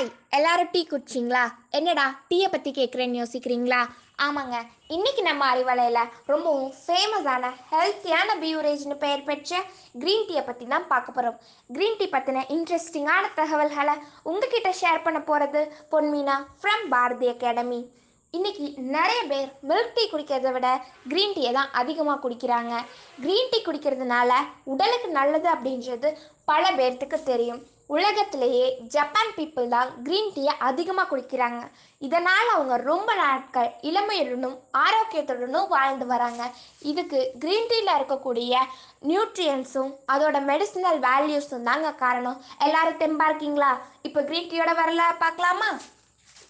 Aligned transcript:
hi 0.00 0.12
எல்லாரும் 0.36 0.70
tea 0.74 0.80
குடிச்சிங்களா? 0.90 1.42
என்னடா 1.78 2.04
டீயை 2.28 2.46
பற்றி 2.52 2.70
கேட்குறேன்னு 2.76 3.18
யோசிக்கிறீங்களா? 3.20 3.80
ஆமாங்க 4.26 4.56
இன்னைக்கு 4.96 5.22
நம்ம 5.26 5.42
அறிவலையில் 5.52 6.12
ரொம்பவும் 6.30 6.70
ஃபேமஸான 6.84 7.50
ஹெல்த்தியான 7.72 8.36
பியூரேஜ்னு 8.42 8.96
பெயர் 9.02 9.24
பெற்ற 9.26 9.58
க்ரீன் 10.02 10.24
டீயை 10.28 10.42
பற்றி 10.46 10.66
தான் 10.72 10.86
பார்க்க 10.92 11.16
போகிறோம் 11.16 11.36
க்ரீன் 11.76 11.98
டீ 12.00 12.06
பற்றின 12.14 12.44
இன்ட்ரெஸ்டிங்கான 12.54 13.30
தகவல்களை 13.40 13.96
உங்ககிட்ட 14.30 14.70
ஷேர் 14.80 15.04
பண்ண 15.06 15.20
போகிறது 15.30 15.62
பொன்மீனா 15.94 16.36
ஃப்ரம் 16.62 16.86
பாரதி 16.94 17.28
அகாடமி 17.32 17.80
இன்றைக்கி 18.34 18.68
நிறைய 18.96 19.20
பேர் 19.32 19.50
மில்க் 19.70 19.94
டீ 19.98 20.04
குடிக்கிறத 20.12 20.52
விட 20.56 20.70
க்ரீன் 21.12 21.36
டீயை 21.38 21.52
தான் 21.58 21.74
அதிகமாக 21.82 22.22
குடிக்கிறாங்க. 22.24 22.72
க்ரீன் 23.24 23.52
டீ 23.52 23.60
குடிக்கிறதுனால 23.68 24.30
உடலுக்கு 24.74 25.10
நல்லது 25.18 25.50
அப்படின்றது 25.56 26.10
பல 26.52 26.64
பேர்த்துக்கு 26.80 27.20
தெரியும். 27.30 27.60
உலகத்திலேயே 27.94 28.66
ஜப்பான் 28.94 29.32
பீப்புள் 29.36 29.68
தான் 29.74 29.88
க்ரீன் 30.06 30.30
டீயை 30.34 30.54
அதிகமாக 30.68 31.08
குடிக்கிறாங்க. 31.10 31.60
இதனால் 32.06 32.50
அவங்க 32.54 32.74
ரொம்ப 32.90 33.10
நாட்கள் 33.22 33.70
இளமையுடனும் 33.90 34.56
ஆரோக்கியத்துடனும் 34.84 35.70
வாழ்ந்து 35.76 36.06
வராங்க. 36.12 36.42
இதுக்கு 36.90 37.20
க்ரீன் 37.44 37.70
டீயில் 37.70 37.96
இருக்கக்கூடிய 37.98 38.52
நியூட்ரியன்ஸும் 39.12 39.92
அதோட 40.14 40.36
மெடிசினல் 40.50 41.00
வேல்யூஸும் 41.08 41.68
தாங்க 41.70 41.94
காரணம். 42.04 42.40
எல்லாரும் 42.66 43.00
தெம்பா 43.04 43.28
இருக்கீங்களா? 43.30 43.72
இப்போ 44.08 44.22
க்ரீன் 44.30 44.52
டீயோட 44.52 44.74
வரல 44.82 45.06
பார்க்கலாமா? 45.24 45.70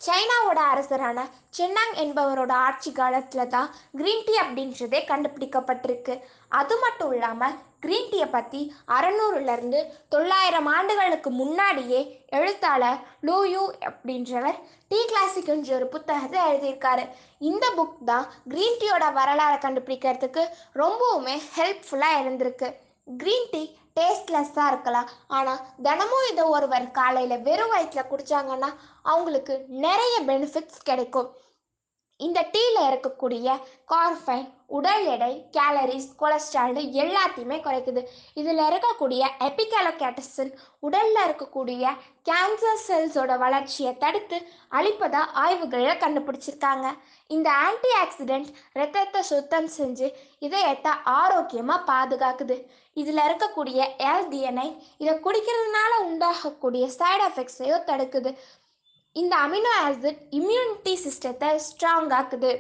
சைனாவோட 0.06 0.60
அரசரான 0.72 1.18
சென்னாங் 1.56 1.96
என்பவரோட 2.02 2.52
ஆட்சி 2.66 2.90
காலத்தில் 2.98 3.50
தான் 3.54 3.68
க்ரீன் 3.98 4.24
டீ 4.26 4.34
அப்படின்றதே 4.42 5.00
கண்டுபிடிக்கப்பட்டிருக்கு. 5.10 6.14
அது 6.60 6.74
மட்டும் 6.84 7.12
இல்லாமல் 7.16 7.56
க்ரீன் 7.84 8.08
டீயை 8.12 8.28
பற்றி 8.30 8.60
அறநூறுலேருந்து 8.96 9.80
தொள்ளாயிரம் 10.14 10.68
ஆண்டுகளுக்கு 10.76 11.30
முன்னாடியே 11.40 12.00
எழுத்தாளர் 12.38 12.98
லூயூ 13.28 13.64
அப்படின்றவர் 13.90 14.58
டீ 14.92 15.00
கிளாசிக்ன்ற 15.10 15.72
ஒரு 15.78 15.86
புத்தகத்தை 15.94 16.40
எழுதியிருக்காரு. 16.48 17.04
இந்த 17.50 17.66
புக் 17.78 17.98
தான் 18.10 18.26
க்ரீன் 18.52 18.80
டீயோட 18.82 19.06
வரலாறை 19.20 19.58
கண்டுபிடிக்கிறதுக்கு 19.66 20.44
ரொம்பவுமே 20.82 21.36
ஹெல்ப்ஃபுல்லாக 21.56 22.20
இருந்திருக்கு. 22.22 22.70
க்ரீன் 23.22 23.48
டீ 23.52 23.62
டேஸ்ட்லெஸ்ஸாக 23.98 24.70
இருக்கலாம். 24.72 25.08
ஆனால் 25.38 25.62
தினமும் 25.86 26.28
இதை 26.30 26.44
ஒருவர் 26.56 26.86
காலையில் 26.98 27.44
வெறும் 27.48 27.72
வயிற்றில் 27.74 28.10
குடித்தாங்கன்னா 28.12 28.70
அவங்களுக்கு 29.12 29.55
நிறைய 29.86 30.16
பெனிஃபிட்ஸ் 30.30 30.86
கிடைக்கும். 30.91 31.30
இந்த 32.26 32.40
டீயில் 32.54 32.80
இருக்கக்கூடிய 32.88 33.48
கார்ஃபைன் 33.92 34.48
உடல் 34.78 35.04
எடை 35.12 35.30
கேலரிஸ் 35.56 36.08
கொலஸ்ட்ரால் 36.20 36.77
எல்லாத்தையுமே 37.02 37.56
குறைக்குது. 37.66 38.02
இதில் 38.40 38.62
இருக்கக்கூடிய 38.68 39.22
எபிகலோகேட்டசின் 39.48 40.52
உடலில் 40.86 41.20
இருக்கக்கூடிய 41.27 41.92
கேன்சர் 42.28 42.84
செல்ஸோட 42.86 43.38
வளர்ச்சியை 43.44 43.92
தடுத்து 44.04 44.38
அழிப்பதாக 44.78 45.34
ஆய்வுகளில் 45.44 46.02
கண்டுபிடிச்சிருக்காங்க. 46.04 46.86
இந்த 47.36 47.48
ஆன்டி 47.66 47.90
ஆக்சிடென்ட் 48.02 48.52
ரத்தத்தை 48.80 49.22
சுத்தம் 49.32 49.70
செஞ்சு 49.78 50.08
இதயத்தை 50.38 50.92
ஆரோக்கியமாக 51.18 51.86
பாதுகாக்குது. 51.92 52.58
இதில் 53.00 53.27
இருக்கக்கூடிய 53.28 53.80
எல்டிஎன்ஐ 54.12 54.68
இதை 55.02 55.14
குடிக்கிறதுனால 55.27 55.92
உண்டாகக்கூடிய 56.08 56.86
சைடு 56.98 57.24
எஃபெக்ட்ஸையும் 57.30 57.86
தடுக்குது. 57.90 58.32
இந்த 59.16 59.34
அமினோ 59.44 59.70
ஆசிட் 59.84 60.20
இம்யூனிட்டி 60.39 60.92
சிஸ்டத்தை 61.05 61.48
ஸ்ட்ராங் 61.64 62.12
ஆக்குது. 62.18 62.51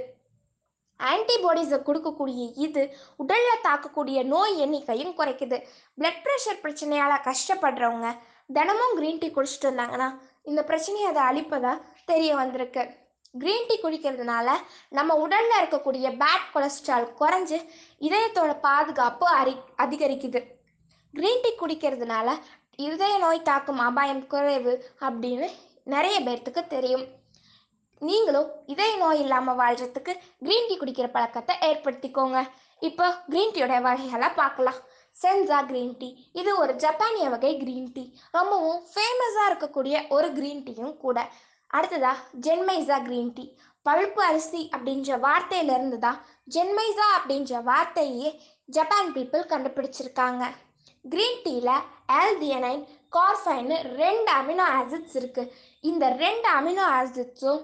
ஆன்டிபாடிஸை 1.00 1.78
கொடுக்கக்கூடிய 1.88 2.42
இது 2.64 2.82
உடலில் 3.22 3.62
தாக்கக்கூடிய 3.66 4.18
நோய் 4.32 4.54
எண்ணிக்கையும் 4.64 5.14
குறைக்குது. 5.18 5.58
பிளட் 5.98 6.20
ப்ரெஷர் 6.24 6.62
பிரச்சனையால் 6.64 7.24
கஷ்டப்படுறவங்க 7.28 8.08
தினமும் 8.56 8.94
க்ரீன் 8.98 9.20
டீ 9.22 9.28
குடிச்சிட்டு 9.36 9.66
இருந்தாங்கன்னா 9.68 10.08
இந்த 10.50 10.60
பிரச்சனையை 10.70 11.06
அதை 11.12 11.22
அழிப்பதா 11.30 11.72
தெரிய 12.10 12.30
வந்திருக்கு. 12.40 12.82
க்ரீன் 13.34 13.66
டீ 13.68 13.76
குடிக்கிறதுனால 13.82 14.48
நம்ம 14.98 15.16
உடலில் 15.24 15.58
இருக்கக்கூடிய 15.60 16.06
பேட் 16.22 16.50
கொலஸ்ட்ரால் 16.54 17.08
குறைஞ்சு 17.20 17.58
இதயத்தோட 18.08 18.52
பாதுகாப்பு 18.68 19.26
அரி 19.40 19.54
அதிகரிக்குது. 19.84 20.40
க்ரீன் 21.14 21.42
டீ 21.44 21.52
குடிக்கிறதுனால 21.62 22.28
இதய 22.88 23.14
நோய் 23.24 23.48
தாக்கும் 23.50 23.82
அபாயம் 23.88 24.24
குறைவு 24.32 24.74
அப்படின்னு 25.08 25.48
நிறைய 25.94 26.16
பேர்த்துக்கு 26.26 26.62
தெரியும். 26.74 27.04
நீங்களும் 28.08 28.48
இதய 28.72 28.92
நோய் 29.02 29.20
இல்லாமல் 29.24 29.58
வாழ்கிறதுக்கு 29.60 30.12
க்ரீன் 30.44 30.68
டீ 30.68 30.74
குடிக்கிற 30.82 31.06
பழக்கத்தை 31.16 31.54
ஏற்படுத்திக்கோங்க. 31.68 32.38
இப்போ 32.88 33.06
க்ரீன் 33.32 33.52
டீயோட 33.54 33.74
வகைகளை 33.86 34.28
பார்க்கலாம். 34.40 34.80
சென்சா 35.22 35.58
க்ரீன் 35.70 35.96
டீ 36.00 36.08
இது 36.40 36.50
ஒரு 36.62 36.72
ஜப்பானிய 36.84 37.26
வகை 37.34 37.52
க்ரீன் 37.62 37.90
டீ 37.96 38.04
ரொம்பவும் 38.36 38.80
ஃபேமஸாக 38.92 39.48
இருக்கக்கூடிய 39.50 39.96
ஒரு 40.16 40.28
க்ரீன் 40.38 40.64
டீயும் 40.66 40.94
கூட. 41.04 41.18
அடுத்ததா 41.76 42.12
ஜென்மைசா 42.44 42.98
க்ரீன் 43.08 43.34
டீ 43.36 43.44
பழுப்பு 43.86 44.20
அரிசி 44.28 44.62
அப்படின்ற 44.76 45.18
வார்த்தையிலிருந்து 45.26 45.98
தான் 46.06 46.18
ஜென்மைசா 46.54 47.06
அப்படின்ற 47.18 47.62
வார்த்தையே 47.68 48.30
ஜப்பான் 48.76 49.12
பீப்புள் 49.16 49.50
கண்டுபிடிச்சிருக்காங்க. 49.52 50.42
க்ரீன் 51.04 51.42
டீயில் 51.44 51.76
ஆல்தியனைன் 52.20 52.82
கார்ஃபைன்னு 53.16 53.76
ரெண்டு 54.00 54.30
அமினோ 54.40 54.64
ஆசிட்ஸ் 54.78 55.16
இருக்குது 55.20 55.52
இந்த 55.90 56.04
ரெண்டு 56.24 56.48
அமினோ 56.58 56.84
ஆசிட்ஸும் 56.98 57.60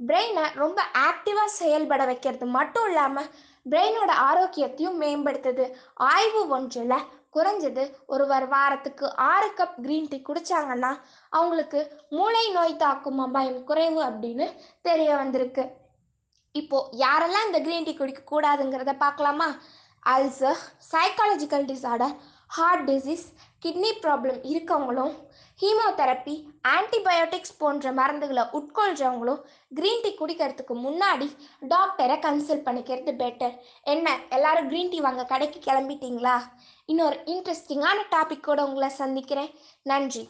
பிரெயினை 0.00 0.44
ரொம்ப 0.62 0.78
ஆக்டிவாக 1.08 1.56
செயல்பட 1.60 2.02
வைக்கிறது. 2.10 2.46
மட்டும் 2.56 2.86
இல்லாமல் 2.90 3.30
பிரெயினோட 3.66 4.10
ஆரோக்கியத்தையும் 4.28 4.98
மேம்படுத்துது. 5.02 5.64
ஆய்வு 6.10 6.42
ஒன்றில் 6.56 7.06
குறைஞ்சது 7.36 7.84
ஒருவர் 8.12 8.46
வாரத்துக்கு 8.52 9.06
ஆறு 9.30 9.48
கப் 9.58 9.78
க்ரீன் 9.84 10.10
டீ 10.12 10.18
குடித்தாங்கன்னா 10.28 10.92
அவங்களுக்கு 11.32 11.80
மூளை 12.16 12.44
நோய் 12.56 12.80
தாக்கும் 12.84 13.18
அபாயம் 13.24 13.58
குறைவு 13.70 14.00
அப்படின்னு 14.08 14.46
தெரிய 14.88 15.10
வந்திருக்கு. 15.22 15.64
இப்போ 16.54 16.78
யாரெல்லாம் 17.04 17.48
இந்த 17.48 17.60
க்ரீன் 17.66 17.88
டீ 17.88 17.94
குடிக்க 17.96 18.22
கூடாதுங்கிறத 18.32 18.94
பார்க்கலாமா? 19.04 19.48
Ulcer 20.14 20.60
psychological 20.92 21.68
disorder 21.70 22.16
heart 22.50 22.90
disease 22.90 23.24
kidney 23.62 23.90
problem 24.02 24.38
இருக்கவங்களும் 24.50 25.14
ஹீமோதெரப்பி 25.60 26.34
ஆன்டிபயோட்டிக்ஸ் 26.76 27.56
போன்ற 27.58 27.92
மருந்துகளை 27.92 28.44
உட்கொள்கிறவங்களும் 28.58 29.40
க்ரீன் 29.78 30.02
டீ 30.04 30.10
குடிக்கிறதுக்கு 30.20 30.74
முன்னாடி 30.86 31.28
டாக்டரை 31.68 32.16
கன்சல்ட் 32.26 32.66
பண்ணிக்கிறது 32.68 33.14
பெட்டர் 33.22 33.54
என்ன 33.94 34.16
எல்லாரும் 34.28 34.70
க்ரீன் 34.70 34.92
டீ 34.94 35.00
வாங்க 35.00 35.24
கடைக்கு 35.24 35.60
கிளம்பிட்டீங்களா? 35.68 36.36
இன்னொரு 36.86 37.18
இன்ட்ரெஸ்டிங்கான 37.26 37.98
டாபிக்கோட 38.16 38.60
உங்களை 38.68 38.88
சந்திக்கிறேன். 38.88 39.52
நன்றி. 39.82 40.24